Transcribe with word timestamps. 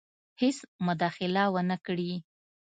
هیڅ 0.41 0.57
مداخله 0.85 1.43
ونه 1.53 1.77
کړي. 1.85 2.11